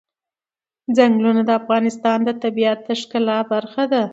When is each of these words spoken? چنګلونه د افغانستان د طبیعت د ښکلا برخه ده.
چنګلونه 0.95 1.41
د 1.45 1.51
افغانستان 1.61 2.17
د 2.23 2.29
طبیعت 2.43 2.79
د 2.87 2.89
ښکلا 2.99 3.37
برخه 3.51 3.83
ده. 3.91 4.03